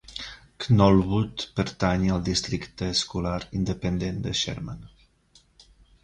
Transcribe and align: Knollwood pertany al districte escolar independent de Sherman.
Knollwood 0.63 1.43
pertany 1.59 2.07
al 2.13 2.23
districte 2.29 2.89
escolar 2.93 3.37
independent 3.59 4.17
de 4.25 4.33
Sherman. 4.41 4.81